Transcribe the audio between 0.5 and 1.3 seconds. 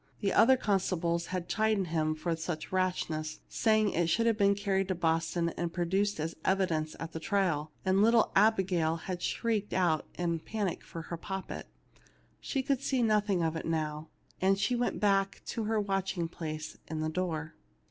con stables